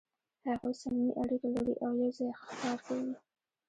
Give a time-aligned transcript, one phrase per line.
[0.49, 3.13] هغوی صمیمي اړیکې لري او یو ځای ښکار کوي.